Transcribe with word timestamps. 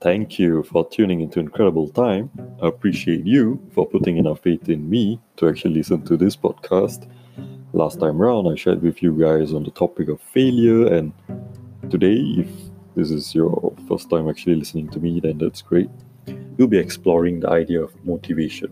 Thank 0.00 0.38
you 0.38 0.62
for 0.62 0.88
tuning 0.88 1.22
into 1.22 1.40
Incredible 1.40 1.88
Time. 1.88 2.30
I 2.62 2.68
appreciate 2.68 3.26
you 3.26 3.60
for 3.74 3.84
putting 3.84 4.16
enough 4.16 4.38
faith 4.38 4.68
in 4.68 4.88
me 4.88 5.20
to 5.38 5.48
actually 5.48 5.74
listen 5.74 6.02
to 6.02 6.16
this 6.16 6.36
podcast. 6.36 7.10
Last 7.72 7.98
time 7.98 8.22
around, 8.22 8.46
I 8.46 8.54
shared 8.54 8.80
with 8.80 9.02
you 9.02 9.18
guys 9.18 9.52
on 9.52 9.64
the 9.64 9.72
topic 9.72 10.08
of 10.08 10.20
failure, 10.20 10.86
and 10.86 11.12
today, 11.90 12.14
if 12.14 12.48
this 12.94 13.10
is 13.10 13.34
your 13.34 13.74
first 13.88 14.08
time 14.08 14.28
actually 14.28 14.54
listening 14.54 14.88
to 14.90 15.00
me, 15.00 15.18
then 15.18 15.38
that's 15.38 15.62
great. 15.62 15.90
We'll 16.56 16.68
be 16.68 16.78
exploring 16.78 17.40
the 17.40 17.50
idea 17.50 17.82
of 17.82 17.92
motivation. 18.04 18.70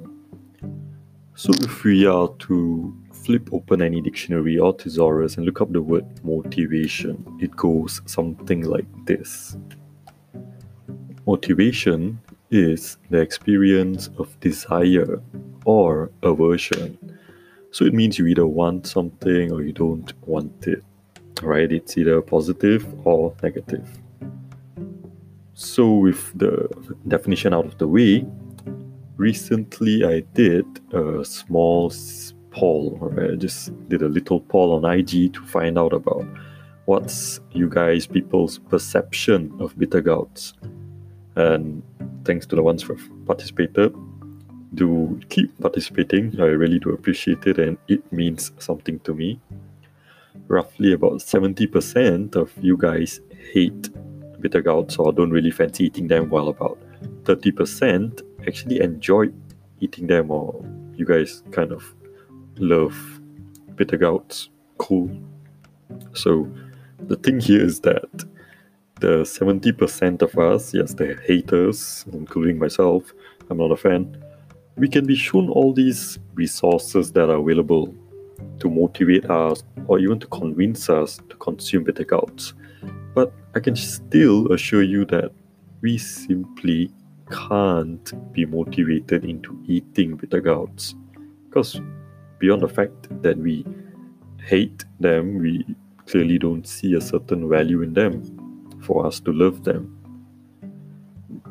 So, 1.35 1.53
if 1.55 1.83
we 1.83 2.07
are 2.07 2.29
to 2.39 2.97
flip 3.13 3.49
open 3.53 3.83
any 3.83 4.01
dictionary 4.01 4.59
or 4.59 4.75
thesaurus 4.75 5.37
and 5.37 5.45
look 5.45 5.61
up 5.61 5.73
the 5.73 5.83
word 5.83 6.07
motivation, 6.25 7.27
it 7.41 7.51
goes 7.57 8.01
something 8.07 8.63
like 8.63 8.87
this 9.07 9.57
Motivation 11.27 12.21
is 12.51 12.99
the 13.11 13.19
experience 13.19 14.11
of 14.17 14.39
desire 14.39 15.21
or 15.65 16.11
aversion. 16.23 16.97
So 17.73 17.85
it 17.85 17.93
means 17.93 18.17
you 18.17 18.27
either 18.27 18.47
want 18.47 18.87
something 18.87 19.51
or 19.53 19.63
you 19.63 19.73
don't 19.73 20.13
want 20.27 20.67
it, 20.69 20.85
right? 21.43 21.71
It's 21.71 21.99
either 21.99 22.23
positive 22.23 22.87
or 23.05 23.35
negative. 23.43 23.89
So, 25.55 25.91
with 25.95 26.39
the 26.39 26.69
definition 27.09 27.55
out 27.55 27.65
of 27.65 27.79
the 27.79 27.89
way, 27.89 28.27
recently 29.17 30.05
I 30.05 30.21
did 30.35 30.67
a 30.93 31.25
small 31.25 31.91
poll, 32.51 32.99
right? 33.01 33.33
I 33.33 33.35
just 33.37 33.73
did 33.89 34.03
a 34.03 34.09
little 34.09 34.41
poll 34.41 34.75
on 34.75 34.85
IG 34.85 35.33
to 35.33 35.43
find 35.47 35.79
out 35.79 35.93
about 35.93 36.27
what's 36.85 37.41
you 37.53 37.69
guys, 37.69 38.07
people's 38.07 38.59
perception 38.59 39.53
of 39.59 39.79
bitter 39.79 40.01
gourds. 40.01 40.55
And 41.37 41.83
thanks 42.25 42.47
to 42.47 42.57
the 42.57 42.63
ones 42.63 42.83
who've 42.83 43.11
participated, 43.27 43.95
do 44.75 45.21
keep 45.29 45.59
participating. 45.61 46.39
I 46.41 46.47
really 46.47 46.79
do 46.79 46.91
appreciate 46.91 47.47
it, 47.47 47.59
and 47.59 47.79
it 47.89 48.11
means 48.13 48.53
something 48.59 48.99
to 49.01 49.15
me. 49.15 49.41
Roughly 50.49 50.93
about 50.93 51.21
70% 51.21 52.37
of 52.37 52.53
you 52.61 52.77
guys 52.77 53.21
hate 53.53 53.91
bitter 54.41 54.61
gourds 54.63 54.97
or 54.97 55.13
don't 55.13 55.31
really 55.31 55.51
fancy 55.51 55.85
eating 55.85 56.09
them, 56.09 56.31
while 56.31 56.49
about 56.49 56.79
30% 57.25 58.23
actually 58.47 58.81
enjoy 58.81 59.29
eating 59.81 60.07
them, 60.07 60.31
or 60.31 60.65
you 60.95 61.05
guys 61.05 61.43
kind 61.53 61.73
of 61.73 61.95
love 62.59 62.97
bitter 63.75 63.97
gourds. 63.97 64.51
Cool. 64.79 65.11
So, 66.15 66.51
the 67.07 67.17
thing 67.17 67.41
here 67.41 67.63
is 67.63 67.81
that 67.81 68.25
the 69.01 69.23
70% 69.25 70.23
of 70.23 70.39
us, 70.39 70.73
yes, 70.73 70.95
the 70.95 71.19
haters, 71.27 72.07
including 72.13 72.59
myself, 72.59 73.13
I'm 73.51 73.59
not 73.59 73.71
a 73.71 73.77
fan, 73.77 74.23
we 74.77 74.89
can 74.89 75.07
be 75.07 75.15
shown 75.15 75.51
all 75.51 75.73
these 75.73 76.19
resources 76.35 77.13
that 77.13 77.29
are 77.29 77.37
available 77.37 77.95
to 78.61 78.71
motivate 78.71 79.29
us 79.31 79.63
or 79.87 79.99
even 79.99 80.19
to 80.21 80.27
convince 80.29 80.89
us 80.89 81.19
to 81.29 81.37
consume 81.37 81.85
bitter 81.85 82.05
gourds. 82.05 82.55
But 83.15 83.33
I 83.55 83.61
can 83.61 83.77
still 83.77 84.51
assure 84.53 84.83
you 84.83 85.05
that 85.07 85.31
we 85.83 85.99
simply 85.99 86.91
can't 87.31 88.33
be 88.33 88.47
motivated 88.47 89.25
into 89.25 89.63
eating 89.67 90.17
bitter 90.17 90.41
gourds. 90.41 90.95
Because 91.49 91.81
beyond 92.39 92.63
the 92.63 92.69
fact 92.69 93.23
that 93.23 93.37
we 93.37 93.67
hate 94.43 94.85
them, 95.01 95.39
we 95.39 95.67
clearly 96.07 96.39
don't 96.39 96.67
see 96.67 96.95
a 96.95 97.01
certain 97.01 97.49
value 97.49 97.83
in 97.83 97.93
them 97.93 98.46
for 98.87 99.07
us 99.07 99.21
to 99.21 99.33
love 99.33 99.65
them. 99.65 99.93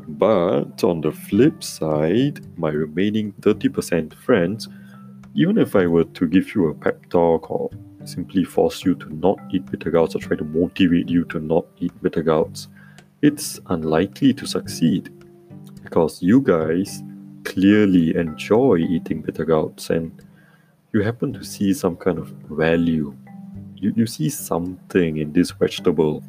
But 0.08 0.84
on 0.84 1.02
the 1.02 1.12
flip 1.12 1.64
side, 1.64 2.40
my 2.58 2.70
remaining 2.70 3.34
30% 3.42 4.14
friends, 4.14 4.70
even 5.34 5.58
if 5.58 5.76
I 5.76 5.88
were 5.88 6.06
to 6.06 6.28
give 6.28 6.56
you 6.56 6.70
a 6.70 6.74
pep 6.74 7.10
talk 7.10 7.52
or 7.52 7.70
simply 8.06 8.44
force 8.44 8.86
you 8.86 8.96
to 8.96 9.14
not 9.16 9.38
eat 9.52 9.66
bitter 9.70 9.92
gourds 9.92 10.16
or 10.16 10.20
try 10.20 10.38
to 10.38 10.44
motivate 10.46 11.10
you 11.10 11.26
to 11.26 11.40
not 11.40 11.66
eat 11.80 11.92
bitter 12.02 12.24
gourds, 12.24 12.70
it's 13.22 13.60
unlikely 13.68 14.34
to 14.36 14.46
succeed 14.46 15.12
because 15.84 16.22
you 16.22 16.40
guys 16.42 17.04
clearly 17.44 18.16
enjoy 18.16 18.78
eating 18.78 19.22
bitter 19.22 19.46
gourds 19.46 19.90
and 19.90 20.12
you 20.94 21.02
happen 21.02 21.34
to 21.34 21.44
see 21.44 21.74
some 21.74 21.98
kind 21.98 22.18
of 22.18 22.30
value. 22.50 23.16
You, 23.76 23.94
you 23.96 24.06
see 24.06 24.30
something 24.30 25.18
in 25.18 25.34
this 25.34 25.52
vegetable 25.52 26.24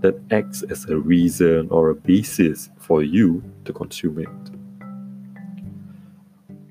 that 0.00 0.20
acts 0.30 0.62
as 0.64 0.84
a 0.86 0.96
reason 0.96 1.68
or 1.70 1.90
a 1.90 1.94
basis 1.94 2.70
for 2.78 3.02
you 3.02 3.42
to 3.64 3.72
consume 3.72 4.18
it. 4.18 4.28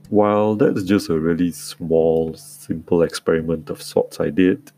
While 0.09 0.55
that's 0.55 0.83
just 0.83 1.09
a 1.09 1.19
really 1.19 1.51
small, 1.51 2.35
simple 2.35 3.01
experiment 3.01 3.69
of 3.69 3.81
sorts 3.81 4.19
I 4.19 4.29
did, 4.29 4.71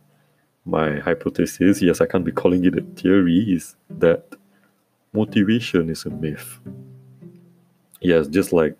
my 0.66 1.00
hypothesis, 1.00 1.82
yes, 1.82 2.02
I 2.02 2.06
can't 2.06 2.26
be 2.26 2.32
calling 2.32 2.66
it 2.66 2.78
a 2.78 2.82
theory, 2.82 3.40
is 3.40 3.76
that 3.90 4.36
motivation 5.14 5.90
is 5.90 6.06
a 6.06 6.10
myth. 6.10 6.60
Yes, 8.02 8.28
just 8.28 8.54
like 8.54 8.78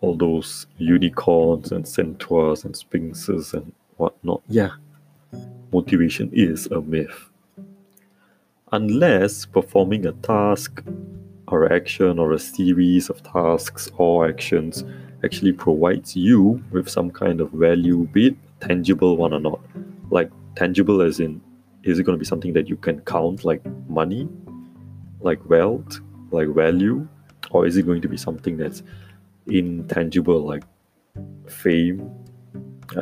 all 0.00 0.16
those 0.16 0.66
unicorns 0.78 1.72
and 1.72 1.86
centaurs 1.86 2.64
and 2.64 2.74
sphinxes 2.74 3.52
and 3.52 3.72
whatnot. 3.96 4.42
Yeah, 4.48 4.70
motivation 5.72 6.30
is 6.32 6.66
a 6.66 6.80
myth 6.80 7.29
unless 8.72 9.46
performing 9.46 10.06
a 10.06 10.12
task 10.12 10.82
or 11.48 11.72
action 11.72 12.18
or 12.18 12.32
a 12.32 12.38
series 12.38 13.10
of 13.10 13.22
tasks 13.22 13.90
or 13.96 14.28
actions 14.28 14.84
actually 15.24 15.52
provides 15.52 16.16
you 16.16 16.62
with 16.70 16.88
some 16.88 17.10
kind 17.10 17.40
of 17.40 17.50
value, 17.50 18.06
be 18.12 18.28
it 18.28 18.36
tangible 18.60 19.16
one 19.16 19.32
or 19.32 19.40
not. 19.40 19.60
Like 20.10 20.30
tangible 20.56 21.02
as 21.02 21.20
in 21.20 21.40
is 21.82 21.98
it 21.98 22.04
going 22.04 22.16
to 22.16 22.20
be 22.20 22.26
something 22.26 22.52
that 22.52 22.68
you 22.68 22.76
can 22.76 23.00
count 23.00 23.44
like 23.44 23.64
money, 23.88 24.28
like 25.20 25.44
wealth, 25.48 26.00
like 26.30 26.48
value, 26.48 27.08
or 27.50 27.66
is 27.66 27.76
it 27.76 27.86
going 27.86 28.02
to 28.02 28.08
be 28.08 28.16
something 28.16 28.56
that's 28.56 28.82
intangible 29.46 30.40
like 30.40 30.64
fame? 31.48 32.10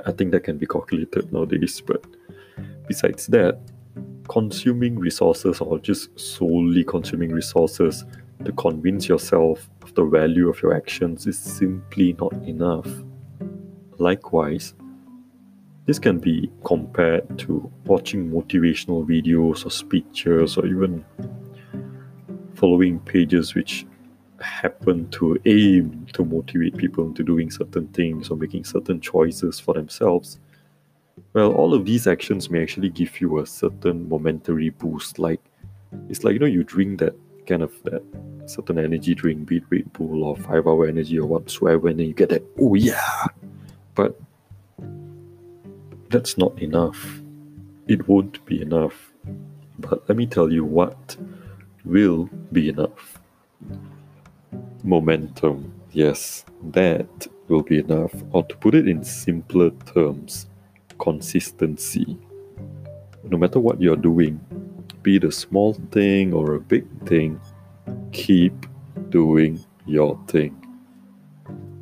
I 0.06 0.12
think 0.12 0.32
that 0.32 0.44
can 0.44 0.58
be 0.58 0.66
calculated 0.66 1.32
nowadays, 1.32 1.80
but 1.80 2.04
besides 2.86 3.26
that, 3.28 3.58
consuming 4.28 4.98
resources 4.98 5.60
or 5.60 5.78
just 5.78 6.18
solely 6.18 6.84
consuming 6.84 7.32
resources 7.32 8.04
to 8.44 8.52
convince 8.52 9.08
yourself 9.08 9.68
of 9.82 9.94
the 9.94 10.04
value 10.04 10.48
of 10.48 10.62
your 10.62 10.74
actions 10.74 11.26
is 11.26 11.38
simply 11.38 12.14
not 12.20 12.32
enough. 12.44 12.88
Likewise, 13.98 14.74
this 15.86 15.98
can 15.98 16.18
be 16.18 16.50
compared 16.64 17.38
to 17.38 17.70
watching 17.86 18.30
motivational 18.30 19.04
videos 19.06 19.66
or 19.66 19.70
speeches 19.70 20.56
or 20.56 20.66
even 20.66 21.04
following 22.54 23.00
pages 23.00 23.54
which 23.54 23.86
happen 24.40 25.08
to 25.10 25.38
aim 25.46 26.06
to 26.12 26.24
motivate 26.24 26.76
people 26.76 27.06
into 27.06 27.24
doing 27.24 27.50
certain 27.50 27.88
things 27.88 28.30
or 28.30 28.36
making 28.36 28.64
certain 28.64 29.00
choices 29.00 29.58
for 29.58 29.74
themselves 29.74 30.38
well, 31.32 31.52
all 31.52 31.74
of 31.74 31.84
these 31.84 32.06
actions 32.06 32.50
may 32.50 32.62
actually 32.62 32.88
give 32.88 33.20
you 33.20 33.38
a 33.38 33.46
certain 33.46 34.08
momentary 34.08 34.70
boost. 34.70 35.18
Like 35.18 35.40
it's 36.08 36.24
like 36.24 36.34
you 36.34 36.38
know 36.38 36.46
you 36.46 36.64
drink 36.64 37.00
that 37.00 37.14
kind 37.46 37.62
of 37.62 37.72
that 37.84 38.02
certain 38.46 38.78
energy 38.78 39.14
drink, 39.14 39.46
be 39.46 39.62
Red 39.70 39.92
Bull 39.92 40.24
or 40.24 40.36
Five 40.36 40.66
Hour 40.66 40.86
Energy 40.86 41.18
or 41.18 41.26
whatsoever, 41.26 41.88
and 41.88 41.98
then 41.98 42.06
you 42.06 42.14
get 42.14 42.30
that 42.30 42.44
oh 42.60 42.74
yeah. 42.74 43.26
But 43.94 44.18
that's 46.10 46.38
not 46.38 46.58
enough. 46.60 47.20
It 47.86 48.08
won't 48.08 48.44
be 48.46 48.62
enough. 48.62 49.12
But 49.78 50.08
let 50.08 50.16
me 50.16 50.26
tell 50.26 50.50
you 50.52 50.64
what 50.64 51.16
will 51.84 52.28
be 52.52 52.68
enough. 52.68 53.20
Momentum. 54.84 55.72
Yes, 55.92 56.44
that 56.72 57.26
will 57.48 57.62
be 57.62 57.78
enough. 57.78 58.12
Or 58.32 58.44
to 58.44 58.56
put 58.56 58.74
it 58.74 58.88
in 58.88 59.04
simpler 59.04 59.70
terms, 59.92 60.46
consistency. 60.98 62.18
No 63.24 63.36
matter 63.38 63.60
what 63.60 63.80
you're 63.80 63.96
doing, 63.96 64.40
be 65.02 65.16
it 65.16 65.24
a 65.24 65.32
small 65.32 65.74
thing 65.90 66.32
or 66.32 66.54
a 66.54 66.60
big 66.60 66.86
thing, 67.06 67.40
keep 68.12 68.66
doing 69.10 69.64
your 69.86 70.18
thing. 70.28 70.54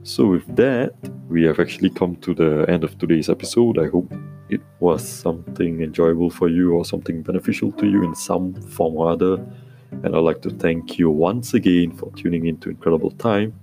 So, 0.02 0.26
with 0.26 0.46
that, 0.56 0.94
we 1.28 1.42
have 1.44 1.58
actually 1.58 1.90
come 1.90 2.16
to 2.16 2.34
the 2.34 2.64
end 2.68 2.84
of 2.84 2.96
today's 2.98 3.28
episode. 3.28 3.78
I 3.78 3.88
hope 3.88 4.12
it 4.48 4.60
was 4.78 5.06
something 5.06 5.82
enjoyable 5.82 6.30
for 6.30 6.48
you 6.48 6.74
or 6.74 6.84
something 6.84 7.22
beneficial 7.22 7.72
to 7.72 7.86
you 7.86 8.04
in 8.04 8.14
some 8.14 8.54
form 8.54 8.94
or 8.94 9.10
other. 9.10 9.44
And 9.90 10.14
I'd 10.14 10.20
like 10.20 10.42
to 10.42 10.50
thank 10.50 10.98
you 10.98 11.10
once 11.10 11.54
again 11.54 11.90
for 11.96 12.12
tuning 12.12 12.46
in 12.46 12.58
to 12.58 12.70
Incredible 12.70 13.10
Time. 13.12 13.54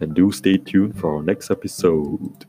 And 0.00 0.14
do 0.14 0.32
stay 0.32 0.56
tuned 0.56 0.98
for 0.98 1.16
our 1.16 1.22
next 1.22 1.50
episode. 1.50 2.44